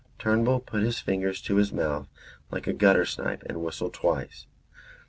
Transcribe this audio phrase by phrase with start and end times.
[0.17, 2.07] Turnbull put his fingers to his mouth
[2.49, 4.47] like a gutter snipe and whistled twice.